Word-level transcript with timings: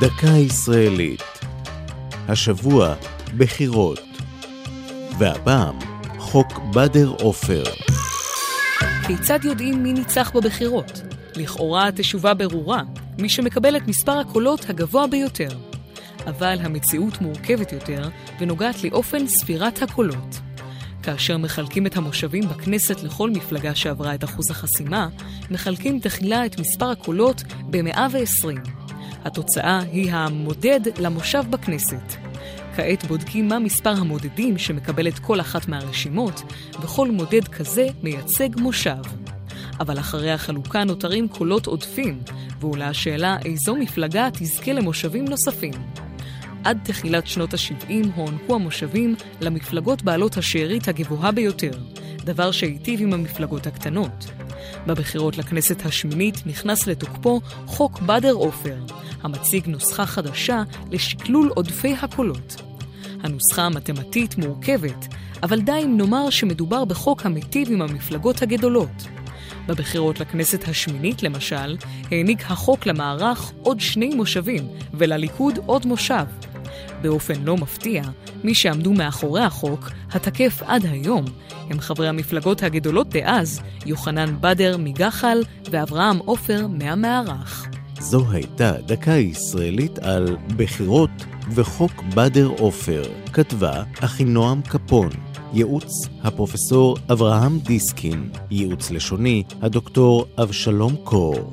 דקה 0.00 0.26
ישראלית. 0.26 1.22
השבוע 2.28 2.94
בחירות. 3.36 4.00
והפעם 5.18 5.78
חוק 6.18 6.58
בדר 6.74 7.08
עופר. 7.08 7.62
כיצד 9.06 9.38
יודעים 9.44 9.82
מי 9.82 9.92
ניצח 9.92 10.30
בבחירות? 10.34 11.02
לכאורה 11.36 11.88
התשובה 11.88 12.34
ברורה, 12.34 12.82
מי 13.18 13.28
שמקבל 13.28 13.76
את 13.76 13.88
מספר 13.88 14.18
הקולות 14.18 14.70
הגבוה 14.70 15.06
ביותר. 15.06 15.48
אבל 16.26 16.58
המציאות 16.60 17.20
מורכבת 17.20 17.72
יותר 17.72 18.08
ונוגעת 18.40 18.84
לאופן 18.84 19.26
ספירת 19.26 19.82
הקולות. 19.82 20.38
כאשר 21.02 21.38
מחלקים 21.38 21.86
את 21.86 21.96
המושבים 21.96 22.48
בכנסת 22.48 23.02
לכל 23.02 23.30
מפלגה 23.30 23.74
שעברה 23.74 24.14
את 24.14 24.24
אחוז 24.24 24.50
החסימה, 24.50 25.08
מחלקים 25.50 26.00
תחילה 26.00 26.46
את 26.46 26.60
מספר 26.60 26.90
הקולות 26.90 27.42
ב-120. 27.70 28.77
התוצאה 29.24 29.78
היא 29.78 30.12
המודד 30.12 30.80
למושב 30.98 31.44
בכנסת. 31.50 32.14
כעת 32.76 33.04
בודקים 33.04 33.48
מה 33.48 33.58
מספר 33.58 33.90
המודדים 33.90 34.58
שמקבלת 34.58 35.18
כל 35.18 35.40
אחת 35.40 35.68
מהרשימות, 35.68 36.42
וכל 36.82 37.10
מודד 37.10 37.48
כזה 37.48 37.86
מייצג 38.02 38.48
מושב. 38.60 39.02
אבל 39.80 39.98
אחרי 39.98 40.30
החלוקה 40.30 40.84
נותרים 40.84 41.28
קולות 41.28 41.66
עודפים, 41.66 42.20
ועולה 42.60 42.88
השאלה 42.88 43.36
איזו 43.44 43.76
מפלגה 43.76 44.28
תזכה 44.32 44.72
למושבים 44.72 45.24
נוספים. 45.24 45.72
עד 46.64 46.78
תחילת 46.82 47.26
שנות 47.26 47.54
ה-70 47.54 48.06
הוענקו 48.16 48.54
המושבים 48.54 49.14
למפלגות 49.40 50.02
בעלות 50.02 50.36
השארית 50.36 50.88
הגבוהה 50.88 51.32
ביותר, 51.32 51.72
דבר 52.28 52.50
שהיטיב 52.50 53.00
עם 53.02 53.12
המפלגות 53.12 53.66
הקטנות. 53.66 54.30
בבחירות 54.86 55.38
לכנסת 55.38 55.86
השמינית 55.86 56.46
נכנס 56.46 56.86
לתוקפו 56.86 57.40
חוק 57.66 58.00
בדר 58.00 58.32
עופר, 58.32 58.76
המציג 59.22 59.68
נוסחה 59.68 60.06
חדשה 60.06 60.62
לשקלול 60.90 61.50
עודפי 61.54 61.94
הקולות. 62.02 62.62
הנוסחה 63.22 63.62
המתמטית 63.62 64.38
מורכבת, 64.38 65.06
אבל 65.42 65.60
די 65.60 65.80
אם 65.84 65.96
נאמר 65.96 66.30
שמדובר 66.30 66.84
בחוק 66.84 67.26
המיטיב 67.26 67.70
עם 67.70 67.82
המפלגות 67.82 68.42
הגדולות. 68.42 69.08
בבחירות 69.66 70.20
לכנסת 70.20 70.68
השמינית, 70.68 71.22
למשל, 71.22 71.76
העניק 72.10 72.50
החוק 72.50 72.86
למערך 72.86 73.52
עוד 73.62 73.80
שני 73.80 74.14
מושבים, 74.14 74.68
ולליכוד 74.94 75.58
עוד 75.66 75.86
מושב. 75.86 76.24
באופן 77.02 77.34
לא 77.44 77.56
מפתיע, 77.56 78.02
מי 78.44 78.54
שעמדו 78.54 78.92
מאחורי 78.92 79.42
החוק, 79.42 79.90
התקף 80.12 80.62
עד 80.66 80.86
היום, 80.86 81.24
הם 81.70 81.80
חברי 81.80 82.08
המפלגות 82.08 82.62
הגדולות 82.62 83.08
דאז, 83.08 83.60
יוחנן 83.86 84.36
בדר 84.40 84.76
מגחל 84.76 85.42
ואברהם 85.70 86.18
עופר 86.18 86.66
מהמערך. 86.66 87.68
זו 88.00 88.24
הייתה 88.30 88.72
דקה 88.86 89.10
ישראלית 89.10 89.98
על 89.98 90.36
בחירות 90.56 91.10
וחוק 91.54 91.92
בדר 92.14 92.50
עופר, 92.58 93.02
כתבה 93.32 93.82
אחינועם 94.00 94.62
קפון, 94.62 95.10
ייעוץ 95.52 95.92
הפרופסור 96.22 96.96
אברהם 97.12 97.58
דיסקין, 97.58 98.30
ייעוץ 98.50 98.90
לשוני 98.90 99.42
הדוקטור 99.62 100.26
אבשלום 100.38 100.96
קור. 101.04 101.50